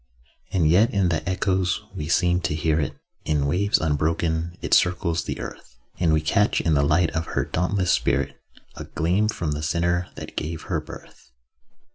[0.51, 5.25] And yet in the echoes we seem to hear it; In waves unbroken it circles
[5.25, 8.41] the earth: And we catch in the light of her dauntless spirit
[8.75, 11.29] A gleam from the centre that gave her birth.